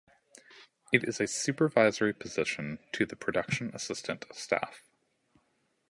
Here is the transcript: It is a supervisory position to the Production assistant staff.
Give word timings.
It 0.91 1.03
is 1.07 1.21
a 1.21 1.27
supervisory 1.27 2.11
position 2.13 2.79
to 2.93 3.05
the 3.05 3.15
Production 3.15 3.69
assistant 3.75 4.25
staff. 4.33 4.81